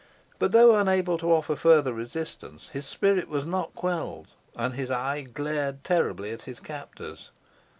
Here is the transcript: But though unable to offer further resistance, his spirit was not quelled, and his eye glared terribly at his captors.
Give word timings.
But 0.39 0.51
though 0.51 0.75
unable 0.75 1.19
to 1.19 1.31
offer 1.31 1.55
further 1.55 1.93
resistance, 1.93 2.69
his 2.69 2.87
spirit 2.87 3.27
was 3.29 3.45
not 3.45 3.75
quelled, 3.75 4.29
and 4.55 4.73
his 4.73 4.89
eye 4.89 5.21
glared 5.21 5.83
terribly 5.83 6.31
at 6.31 6.41
his 6.41 6.59
captors. 6.59 7.29